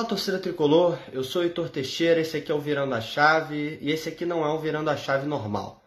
Olá, 0.00 0.08
torcida 0.08 0.38
tricolor, 0.38 0.98
eu 1.12 1.22
sou 1.22 1.42
Heitor 1.42 1.68
Teixeira, 1.68 2.22
esse 2.22 2.34
aqui 2.34 2.50
é 2.50 2.54
o 2.54 2.58
Virando 2.58 2.94
a 2.94 3.02
Chave 3.02 3.76
e 3.82 3.92
esse 3.92 4.08
aqui 4.08 4.24
não 4.24 4.42
é 4.42 4.50
um 4.50 4.58
Virando 4.58 4.88
a 4.88 4.96
Chave 4.96 5.26
normal. 5.26 5.84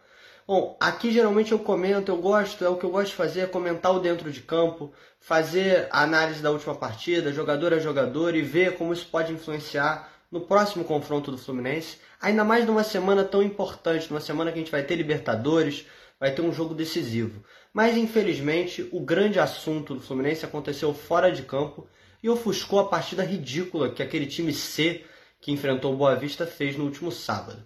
Bom, 0.48 0.78
aqui 0.80 1.12
geralmente 1.12 1.52
eu 1.52 1.58
comento, 1.58 2.12
eu 2.12 2.18
gosto, 2.18 2.64
é 2.64 2.70
o 2.70 2.76
que 2.78 2.84
eu 2.84 2.92
gosto 2.92 3.08
de 3.08 3.16
fazer, 3.16 3.40
é 3.40 3.48
comentar 3.48 3.92
o 3.92 4.00
dentro 4.00 4.32
de 4.32 4.42
campo, 4.42 4.94
fazer 5.20 5.88
a 5.90 6.04
análise 6.04 6.44
da 6.44 6.52
última 6.52 6.76
partida, 6.76 7.34
jogador 7.34 7.74
a 7.74 7.80
jogador 7.80 8.36
e 8.36 8.44
ver 8.44 8.78
como 8.78 8.94
isso 8.94 9.08
pode 9.08 9.34
influenciar 9.34 10.08
no 10.32 10.42
próximo 10.42 10.84
confronto 10.84 11.32
do 11.32 11.38
Fluminense, 11.40 11.98
ainda 12.22 12.44
mais 12.44 12.68
numa 12.68 12.84
semana 12.84 13.24
tão 13.24 13.42
importante, 13.42 14.12
numa 14.12 14.22
semana 14.22 14.52
que 14.52 14.60
a 14.60 14.62
gente 14.62 14.72
vai 14.72 14.84
ter 14.84 14.96
Libertadores, 14.96 15.88
vai 16.20 16.32
ter 16.32 16.44
um 16.44 16.54
jogo 16.54 16.76
decisivo. 16.76 17.44
Mas 17.74 17.98
infelizmente 17.98 18.88
o 18.92 19.00
grande 19.00 19.40
assunto 19.40 19.96
do 19.96 20.02
Fluminense 20.02 20.46
aconteceu 20.46 20.94
fora 20.94 21.32
de 21.32 21.42
campo 21.42 21.88
e 22.24 22.30
ofuscou 22.30 22.80
a 22.80 22.88
partida 22.88 23.22
ridícula 23.22 23.92
que 23.92 24.02
aquele 24.02 24.26
time 24.26 24.54
C 24.54 25.04
que 25.42 25.52
enfrentou 25.52 25.94
o 25.94 25.98
Boa 25.98 26.16
Vista 26.16 26.48
fez 26.48 26.78
no 26.78 26.86
último 26.86 27.12
sábado. 27.12 27.62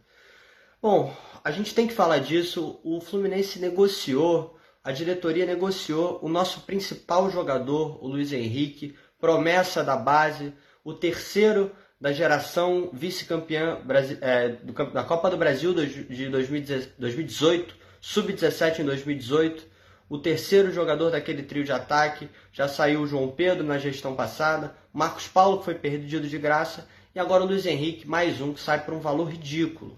Bom, 0.81 1.15
a 1.43 1.51
gente 1.51 1.75
tem 1.75 1.87
que 1.87 1.93
falar 1.93 2.17
disso. 2.17 2.79
O 2.83 2.99
Fluminense 2.99 3.59
negociou, 3.59 4.57
a 4.83 4.91
diretoria 4.91 5.45
negociou 5.45 6.19
o 6.23 6.27
nosso 6.27 6.61
principal 6.61 7.29
jogador, 7.29 8.03
o 8.03 8.07
Luiz 8.07 8.33
Henrique, 8.33 8.95
promessa 9.19 9.83
da 9.83 9.95
base, 9.95 10.53
o 10.83 10.91
terceiro 10.91 11.71
da 12.01 12.11
geração 12.11 12.89
vice-campeã 12.91 13.79
é, 14.21 14.49
da 14.93 15.03
Copa 15.03 15.29
do 15.29 15.37
Brasil 15.37 15.73
de 15.73 16.29
2018, 16.29 17.75
sub-17 18.01 18.79
em 18.79 18.85
2018 18.85 19.76
o 20.09 20.17
terceiro 20.17 20.71
jogador 20.71 21.11
daquele 21.11 21.43
trio 21.43 21.63
de 21.63 21.71
ataque. 21.71 22.29
Já 22.51 22.67
saiu 22.67 23.01
o 23.01 23.07
João 23.07 23.29
Pedro 23.29 23.63
na 23.63 23.77
gestão 23.77 24.15
passada, 24.15 24.75
Marcos 24.93 25.27
Paulo 25.27 25.59
que 25.59 25.65
foi 25.65 25.75
perdido 25.75 26.27
de 26.27 26.37
graça 26.37 26.87
e 27.13 27.19
agora 27.19 27.43
o 27.43 27.47
Luiz 27.47 27.65
Henrique, 27.65 28.07
mais 28.07 28.41
um 28.41 28.53
que 28.53 28.59
sai 28.59 28.83
por 28.83 28.93
um 28.93 28.99
valor 28.99 29.29
ridículo. 29.29 29.97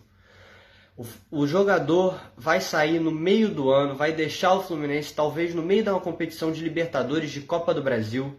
O, 0.97 1.05
o 1.31 1.47
jogador 1.47 2.19
vai 2.37 2.59
sair 2.59 2.99
no 2.99 3.11
meio 3.11 3.49
do 3.49 3.69
ano, 3.69 3.95
vai 3.95 4.11
deixar 4.11 4.53
o 4.53 4.63
Fluminense 4.63 5.13
talvez 5.13 5.53
no 5.53 5.61
meio 5.61 5.83
de 5.83 5.89
uma 5.89 5.99
competição 5.99 6.51
de 6.51 6.61
Libertadores 6.61 7.31
de 7.31 7.41
Copa 7.41 7.73
do 7.73 7.81
Brasil, 7.81 8.37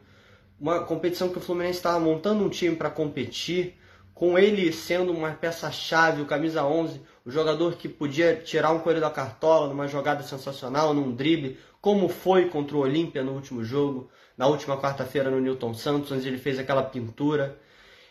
uma 0.60 0.80
competição 0.84 1.30
que 1.30 1.38
o 1.38 1.40
Fluminense 1.40 1.78
estava 1.78 1.98
montando 1.98 2.44
um 2.44 2.50
time 2.50 2.76
para 2.76 2.90
competir 2.90 3.79
com 4.20 4.38
ele 4.38 4.70
sendo 4.70 5.12
uma 5.12 5.30
peça-chave, 5.30 6.20
o 6.20 6.26
camisa 6.26 6.62
11, 6.62 7.00
o 7.24 7.30
jogador 7.30 7.76
que 7.76 7.88
podia 7.88 8.36
tirar 8.36 8.70
um 8.70 8.80
coelho 8.80 9.00
da 9.00 9.08
cartola 9.08 9.66
numa 9.68 9.88
jogada 9.88 10.22
sensacional, 10.22 10.92
num 10.92 11.10
drible, 11.10 11.56
como 11.80 12.06
foi 12.06 12.50
contra 12.50 12.76
o 12.76 12.80
Olímpia 12.80 13.24
no 13.24 13.32
último 13.32 13.64
jogo, 13.64 14.10
na 14.36 14.46
última 14.46 14.78
quarta-feira 14.78 15.30
no 15.30 15.40
Newton 15.40 15.72
Santos, 15.72 16.12
onde 16.12 16.28
ele 16.28 16.36
fez 16.36 16.58
aquela 16.58 16.82
pintura. 16.82 17.58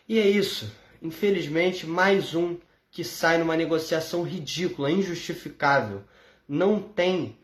E 0.07 0.17
é 0.17 0.27
isso. 0.27 0.73
Infelizmente, 0.99 1.85
mais 1.85 2.33
um 2.33 2.57
que 2.89 3.03
sai 3.03 3.37
numa 3.37 3.55
negociação 3.55 4.23
ridícula, 4.23 4.89
injustificável. 4.89 6.02
Não 6.47 6.81
tem 6.81 7.37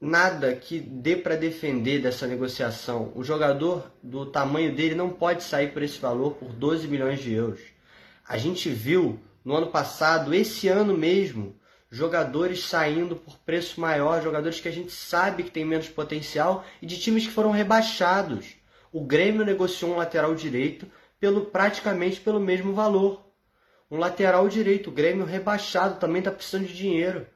nada 0.00 0.56
que 0.56 0.80
dê 0.80 1.14
para 1.14 1.36
defender 1.36 2.02
dessa 2.02 2.26
negociação. 2.26 3.12
O 3.14 3.22
jogador 3.22 3.92
do 4.02 4.26
tamanho 4.26 4.74
dele 4.74 4.96
não 4.96 5.08
pode 5.08 5.44
sair 5.44 5.72
por 5.72 5.84
esse 5.84 6.00
valor 6.00 6.32
por 6.32 6.52
12 6.52 6.88
milhões 6.88 7.20
de 7.20 7.32
euros. 7.32 7.77
A 8.28 8.36
gente 8.36 8.68
viu 8.68 9.18
no 9.42 9.56
ano 9.56 9.68
passado, 9.68 10.34
esse 10.34 10.68
ano 10.68 10.94
mesmo, 10.94 11.56
jogadores 11.90 12.62
saindo 12.62 13.16
por 13.16 13.38
preço 13.38 13.80
maior, 13.80 14.22
jogadores 14.22 14.60
que 14.60 14.68
a 14.68 14.70
gente 14.70 14.92
sabe 14.92 15.44
que 15.44 15.50
tem 15.50 15.64
menos 15.64 15.88
potencial 15.88 16.62
e 16.82 16.86
de 16.86 17.00
times 17.00 17.26
que 17.26 17.32
foram 17.32 17.50
rebaixados. 17.50 18.56
O 18.92 19.02
Grêmio 19.02 19.46
negociou 19.46 19.92
um 19.92 19.96
lateral 19.96 20.34
direito 20.34 20.86
pelo 21.18 21.46
praticamente 21.46 22.20
pelo 22.20 22.38
mesmo 22.38 22.74
valor. 22.74 23.24
Um 23.90 23.96
lateral 23.96 24.46
direito, 24.46 24.90
o 24.90 24.92
Grêmio 24.92 25.24
rebaixado 25.24 25.98
também 25.98 26.18
está 26.18 26.30
precisando 26.30 26.66
de 26.66 26.76
dinheiro. 26.76 27.26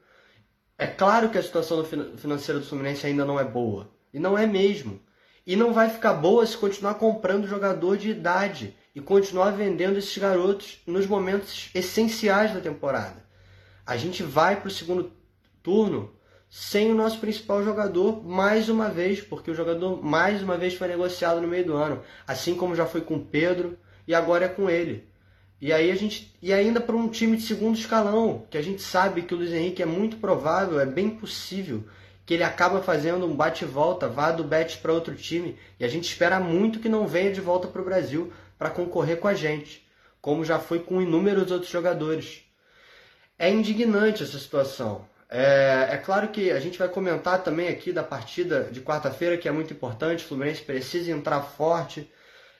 É 0.77 0.85
claro 0.85 1.31
que 1.31 1.39
a 1.39 1.43
situação 1.43 1.83
financeira 1.83 2.59
do 2.59 2.67
Fluminense 2.67 3.07
ainda 3.07 3.25
não 3.25 3.39
é 3.39 3.43
boa. 3.43 3.89
E 4.13 4.19
não 4.19 4.37
é 4.37 4.45
mesmo. 4.45 5.01
E 5.43 5.55
não 5.55 5.73
vai 5.73 5.89
ficar 5.89 6.13
boa 6.13 6.45
se 6.45 6.55
continuar 6.55 6.93
comprando 6.95 7.47
jogador 7.47 7.97
de 7.97 8.11
idade 8.11 8.75
e 8.95 9.01
continuar 9.01 9.51
vendendo 9.51 9.97
esses 9.97 10.17
garotos 10.17 10.81
nos 10.85 11.07
momentos 11.07 11.69
essenciais 11.73 12.53
da 12.53 12.59
temporada. 12.59 13.23
A 13.85 13.97
gente 13.97 14.23
vai 14.23 14.59
para 14.59 14.67
o 14.67 14.71
segundo 14.71 15.11
turno 15.61 16.13
sem 16.49 16.91
o 16.91 16.95
nosso 16.95 17.19
principal 17.19 17.63
jogador 17.63 18.23
mais 18.23 18.69
uma 18.69 18.87
vez, 18.87 19.21
porque 19.21 19.49
o 19.49 19.55
jogador 19.55 20.03
mais 20.03 20.43
uma 20.43 20.57
vez 20.57 20.75
foi 20.75 20.87
negociado 20.87 21.41
no 21.41 21.47
meio 21.47 21.65
do 21.65 21.75
ano, 21.75 22.03
assim 22.27 22.53
como 22.53 22.75
já 22.75 22.85
foi 22.85 23.01
com 23.01 23.19
Pedro 23.19 23.77
e 24.07 24.13
agora 24.13 24.45
é 24.45 24.49
com 24.49 24.69
ele. 24.69 25.07
E 25.59 25.73
aí 25.73 25.89
a 25.89 25.95
gente 25.95 26.35
e 26.41 26.53
ainda 26.53 26.79
para 26.79 26.95
um 26.95 27.07
time 27.07 27.37
de 27.37 27.43
segundo 27.43 27.77
escalão, 27.77 28.45
que 28.51 28.57
a 28.57 28.61
gente 28.61 28.81
sabe 28.81 29.23
que 29.23 29.33
o 29.33 29.37
Luiz 29.37 29.51
Henrique 29.51 29.81
é 29.81 29.85
muito 29.85 30.17
provável, 30.17 30.79
é 30.79 30.85
bem 30.85 31.09
possível 31.09 31.83
que 32.25 32.33
ele 32.33 32.43
acaba 32.43 32.81
fazendo 32.81 33.25
um 33.25 33.35
bate-volta, 33.35 34.07
vá 34.07 34.31
do 34.31 34.43
Bet 34.43 34.77
para 34.77 34.93
outro 34.93 35.15
time, 35.15 35.57
e 35.79 35.83
a 35.83 35.87
gente 35.87 36.05
espera 36.05 36.39
muito 36.39 36.79
que 36.79 36.89
não 36.89 37.07
venha 37.07 37.31
de 37.31 37.41
volta 37.41 37.67
para 37.67 37.81
o 37.81 37.85
Brasil, 37.85 38.31
para 38.57 38.69
concorrer 38.69 39.17
com 39.19 39.27
a 39.27 39.33
gente, 39.33 39.85
como 40.21 40.45
já 40.45 40.59
foi 40.59 40.79
com 40.79 41.01
inúmeros 41.01 41.51
outros 41.51 41.71
jogadores. 41.71 42.43
É 43.37 43.49
indignante 43.49 44.23
essa 44.23 44.39
situação. 44.39 45.05
É, 45.29 45.87
é, 45.91 45.97
claro 45.97 46.27
que 46.29 46.51
a 46.51 46.59
gente 46.59 46.77
vai 46.77 46.87
comentar 46.87 47.43
também 47.43 47.67
aqui 47.67 47.91
da 47.91 48.03
partida 48.03 48.69
de 48.71 48.79
quarta-feira, 48.81 49.35
que 49.35 49.47
é 49.47 49.51
muito 49.51 49.73
importante. 49.73 50.23
O 50.23 50.27
Fluminense 50.27 50.61
precisa 50.61 51.11
entrar 51.11 51.41
forte. 51.41 52.09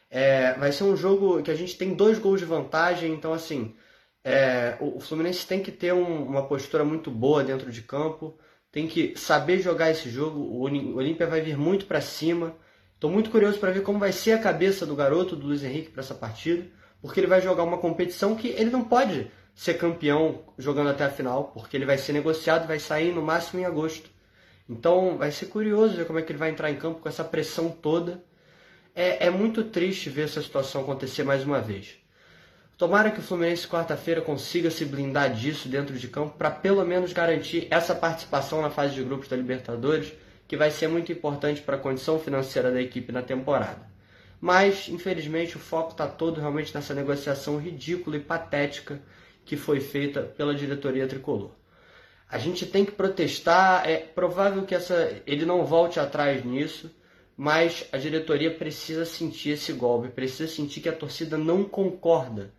É, 0.10 0.54
vai 0.54 0.72
ser 0.72 0.84
um 0.84 0.96
jogo 0.96 1.42
que 1.42 1.52
a 1.52 1.56
gente 1.56 1.78
tem 1.78 1.94
dois 1.94 2.20
gols 2.20 2.40
de 2.40 2.46
vantagem, 2.46 3.14
então, 3.14 3.32
assim, 3.32 3.76
é, 4.24 4.78
o, 4.80 5.00
Fluminense 5.00 5.46
tem 5.46 5.62
que 5.62 5.72
ter 5.72 5.94
um, 5.94 6.24
uma 6.24 6.48
postura 6.48 6.84
muito 6.84 7.12
boa 7.12 7.44
dentro 7.44 7.72
de 7.72 7.82
campo, 7.82 8.38
tem 8.74 8.88
que 8.88 9.14
saber 9.16 9.62
jogar 9.62 9.92
esse 9.92 10.10
jogo. 10.10 10.40
O 10.40 10.62
Olímpia 10.64 11.28
vai 11.28 11.42
vir 11.42 11.56
muito 11.56 11.86
para 11.86 12.02
cima. 12.02 12.56
Estou 12.96 13.10
muito 13.10 13.30
curioso 13.30 13.60
para 13.60 13.72
ver 13.72 13.84
como 13.84 14.00
vai 14.00 14.12
ser 14.12 14.32
a 14.32 14.40
cabeça 14.40 14.84
do 14.84 14.96
garoto, 14.96 15.36
do 15.36 15.46
Luiz 15.46 15.64
Henrique, 15.64 15.92
para 15.92 16.02
essa 16.02 16.16
partida, 16.16 16.66
porque 17.00 17.20
ele 17.20 17.28
vai 17.28 17.40
jogar 17.40 17.64
uma 17.64 17.78
competição 17.78 18.36
que 18.36 18.48
ele 18.48 18.72
não 18.72 18.84
pode 18.84 19.30
ser 19.54 19.76
campeão 19.76 20.44
jogando 20.58 20.90
até 20.90 21.06
a 21.06 21.12
final, 21.12 21.52
porque 21.54 21.78
ele 21.78 21.86
vai 21.86 22.00
ser 22.00 22.14
negociado, 22.14 22.68
vai 22.68 22.80
sair 22.80 23.14
no 23.14 23.22
máximo 23.22 23.62
em 23.62 23.66
agosto. 23.66 24.10
Então 24.68 25.18
vai 25.20 25.32
ser 25.32 25.46
curioso 25.48 25.96
ver 25.96 26.08
como 26.08 26.18
é 26.18 26.24
que 26.24 26.32
ele 26.32 26.40
vai 26.40 26.50
entrar 26.50 26.72
em 26.72 26.78
campo 26.78 27.00
com 27.00 27.08
essa 27.08 27.24
pressão 27.24 27.70
toda. 27.70 28.24
É, 28.96 29.28
é 29.28 29.30
muito 29.30 29.66
triste 29.66 30.10
ver 30.10 30.24
essa 30.24 30.42
situação 30.42 30.82
acontecer 30.82 31.24
mais 31.24 31.44
uma 31.44 31.62
vez. 31.62 32.03
Tomara 32.84 33.12
que 33.12 33.22
o 33.22 33.24
Fluminense 33.24 33.66
quarta-feira 33.66 34.20
consiga 34.20 34.70
se 34.70 34.84
blindar 34.84 35.34
disso 35.34 35.70
dentro 35.70 35.98
de 35.98 36.06
campo 36.10 36.38
para 36.38 36.52
pelo 36.52 36.84
menos 36.84 37.14
garantir 37.14 37.66
essa 37.72 37.96
participação 37.96 38.62
na 38.62 38.70
fase 38.70 38.94
de 38.94 39.02
grupos 39.02 39.30
da 39.30 39.38
Libertadores 39.38 40.12
que 40.46 40.58
vai 40.58 40.70
ser 40.70 40.90
muito 40.90 41.10
importante 41.10 41.62
para 41.62 41.78
a 41.78 41.80
condição 41.80 42.20
financeira 42.20 42.70
da 42.70 42.82
equipe 42.82 43.14
na 43.14 43.22
temporada. 43.22 43.90
Mas, 44.42 44.90
infelizmente, 44.90 45.56
o 45.56 45.62
foco 45.62 45.92
está 45.92 46.06
todo 46.08 46.42
realmente 46.42 46.76
nessa 46.76 46.94
negociação 46.94 47.58
ridícula 47.58 48.18
e 48.18 48.20
patética 48.20 49.02
que 49.46 49.56
foi 49.56 49.80
feita 49.80 50.22
pela 50.22 50.54
diretoria 50.54 51.08
tricolor. 51.08 51.52
A 52.30 52.38
gente 52.38 52.66
tem 52.66 52.84
que 52.84 52.92
protestar, 52.92 53.88
é 53.90 53.96
provável 53.96 54.64
que 54.64 54.76
essa, 54.76 55.22
ele 55.26 55.46
não 55.46 55.64
volte 55.64 56.02
atrás 56.02 56.44
nisso, 56.44 56.94
mas 57.38 57.88
a 57.94 57.98
diretoria 57.98 58.54
precisa 58.54 59.06
sentir 59.06 59.52
esse 59.52 59.72
golpe, 59.72 60.10
precisa 60.10 60.52
sentir 60.52 60.82
que 60.82 60.90
a 60.90 60.94
torcida 60.94 61.38
não 61.38 61.64
concorda 61.64 62.52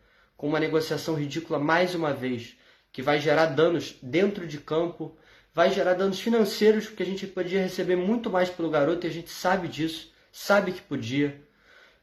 com 0.45 0.49
uma 0.49 0.61
negociação 0.61 1.15
ridícula 1.15 1.59
mais 1.59 1.95
uma 1.95 2.13
vez, 2.13 2.55
que 2.93 3.01
vai 3.01 3.19
gerar 3.19 3.47
danos 3.47 3.97
dentro 4.03 4.47
de 4.47 4.59
campo 4.59 5.17
vai 5.55 5.73
gerar 5.73 5.95
danos 5.95 6.21
financeiros, 6.21 6.85
porque 6.85 7.03
a 7.03 7.07
gente 7.07 7.27
podia 7.27 7.63
receber 7.63 7.97
muito 7.97 8.29
mais 8.29 8.51
pelo 8.51 8.69
garoto 8.69 9.07
e 9.07 9.09
a 9.09 9.13
gente 9.13 9.31
sabe 9.31 9.69
disso, 9.69 10.13
sabe 10.31 10.73
que 10.73 10.83
podia, 10.83 11.43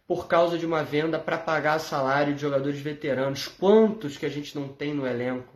por 0.07 0.27
causa 0.27 0.57
de 0.57 0.65
uma 0.65 0.81
venda 0.81 1.19
para 1.19 1.37
pagar 1.37 1.77
salário 1.77 2.33
de 2.33 2.41
jogadores 2.41 2.79
veteranos. 2.79 3.47
Quantos 3.47 4.17
que 4.17 4.25
a 4.25 4.29
gente 4.29 4.55
não 4.55 4.69
tem 4.69 4.91
no 4.91 5.05
elenco? 5.05 5.53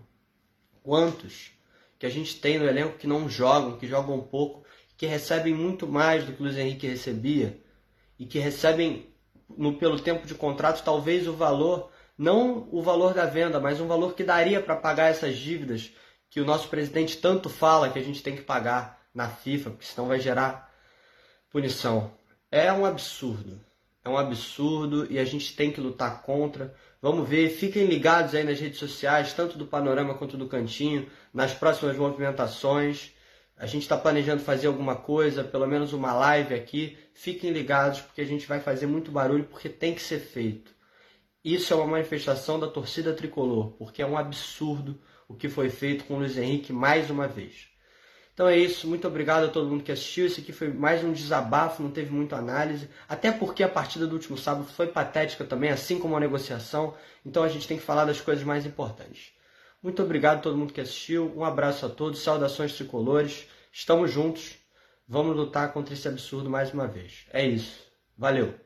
Quantos 0.83 1.53
que 1.97 2.05
a 2.05 2.09
gente 2.09 2.39
tem 2.39 2.59
no 2.59 2.67
elenco 2.67 2.99
que 2.99 3.07
não 3.07 3.27
jogam, 3.27 3.79
que 3.79 3.87
jogam 3.87 4.19
pouco, 4.19 4.63
que 4.95 5.07
recebem 5.07 5.55
muito 5.55 5.87
mais 5.87 6.23
do 6.23 6.33
que 6.33 6.39
o 6.39 6.43
Luiz 6.43 6.55
Henrique 6.55 6.85
recebia 6.85 7.59
e 8.19 8.27
que 8.27 8.37
recebem 8.37 9.09
no, 9.57 9.73
pelo 9.73 9.99
tempo 9.99 10.27
de 10.27 10.35
contrato 10.35 10.83
talvez 10.83 11.27
o 11.27 11.33
valor, 11.33 11.89
não 12.17 12.67
o 12.71 12.81
valor 12.81 13.13
da 13.13 13.25
venda, 13.25 13.59
mas 13.59 13.81
um 13.81 13.87
valor 13.87 14.13
que 14.13 14.23
daria 14.23 14.61
para 14.61 14.75
pagar 14.75 15.09
essas 15.09 15.37
dívidas 15.37 15.91
que 16.29 16.39
o 16.39 16.45
nosso 16.45 16.67
presidente 16.67 17.17
tanto 17.17 17.49
fala 17.49 17.89
que 17.89 17.99
a 17.99 18.03
gente 18.03 18.21
tem 18.21 18.35
que 18.35 18.41
pagar 18.41 19.01
na 19.13 19.29
FIFA, 19.29 19.71
porque 19.71 19.85
senão 19.85 20.07
vai 20.07 20.19
gerar 20.19 20.69
punição. 21.49 22.11
É 22.51 22.71
um 22.71 22.85
absurdo. 22.85 23.59
É 24.03 24.09
um 24.09 24.17
absurdo 24.17 25.07
e 25.09 25.17
a 25.17 25.25
gente 25.25 25.55
tem 25.55 25.71
que 25.71 25.81
lutar 25.81 26.21
contra. 26.21 26.75
Vamos 27.01 27.27
ver, 27.27 27.49
fiquem 27.49 27.85
ligados 27.85 28.35
aí 28.35 28.43
nas 28.43 28.59
redes 28.59 28.77
sociais, 28.77 29.33
tanto 29.33 29.57
do 29.57 29.65
Panorama 29.65 30.13
quanto 30.13 30.37
do 30.37 30.47
Cantinho, 30.47 31.09
nas 31.33 31.53
próximas 31.53 31.97
movimentações. 31.97 33.13
A 33.57 33.65
gente 33.65 33.83
está 33.83 33.97
planejando 33.97 34.43
fazer 34.43 34.67
alguma 34.67 34.95
coisa, 34.95 35.43
pelo 35.43 35.65
menos 35.65 35.93
uma 35.93 36.13
live 36.13 36.53
aqui. 36.53 36.97
Fiquem 37.13 37.51
ligados, 37.51 38.01
porque 38.01 38.21
a 38.21 38.25
gente 38.25 38.45
vai 38.45 38.59
fazer 38.59 38.85
muito 38.85 39.09
barulho, 39.09 39.45
porque 39.45 39.69
tem 39.69 39.95
que 39.95 40.01
ser 40.01 40.19
feito. 40.19 40.74
Isso 41.45 41.71
é 41.71 41.75
uma 41.75 41.85
manifestação 41.85 42.59
da 42.59 42.65
torcida 42.65 43.13
tricolor, 43.13 43.73
porque 43.73 44.01
é 44.01 44.05
um 44.05 44.17
absurdo 44.17 44.99
o 45.27 45.35
que 45.35 45.47
foi 45.47 45.69
feito 45.69 46.03
com 46.05 46.15
o 46.15 46.17
Luiz 46.17 46.35
Henrique 46.39 46.73
mais 46.73 47.11
uma 47.11 47.27
vez. 47.27 47.67
Então 48.33 48.47
é 48.47 48.57
isso, 48.57 48.87
muito 48.87 49.07
obrigado 49.07 49.43
a 49.43 49.47
todo 49.47 49.69
mundo 49.69 49.83
que 49.83 49.91
assistiu. 49.91 50.25
Esse 50.25 50.41
aqui 50.41 50.51
foi 50.51 50.73
mais 50.73 51.03
um 51.03 51.13
desabafo, 51.13 51.83
não 51.83 51.91
teve 51.91 52.09
muita 52.11 52.35
análise, 52.35 52.89
até 53.07 53.31
porque 53.31 53.61
a 53.61 53.69
partida 53.69 54.07
do 54.07 54.13
último 54.13 54.35
sábado 54.35 54.65
foi 54.65 54.87
patética 54.87 55.45
também, 55.45 55.69
assim 55.69 55.99
como 55.99 56.17
a 56.17 56.19
negociação. 56.19 56.95
Então 57.23 57.43
a 57.43 57.47
gente 57.47 57.67
tem 57.67 57.77
que 57.77 57.83
falar 57.83 58.05
das 58.05 58.19
coisas 58.19 58.43
mais 58.43 58.65
importantes. 58.65 59.31
Muito 59.83 60.01
obrigado 60.01 60.39
a 60.39 60.41
todo 60.41 60.57
mundo 60.57 60.73
que 60.73 60.81
assistiu, 60.81 61.31
um 61.37 61.45
abraço 61.45 61.85
a 61.85 61.89
todos, 61.89 62.23
saudações 62.23 62.73
tricolores, 62.73 63.47
estamos 63.71 64.09
juntos, 64.09 64.55
vamos 65.07 65.35
lutar 65.35 65.71
contra 65.71 65.93
esse 65.93 66.07
absurdo 66.07 66.49
mais 66.49 66.73
uma 66.73 66.87
vez. 66.87 67.27
É 67.31 67.45
isso, 67.45 67.83
valeu! 68.17 68.64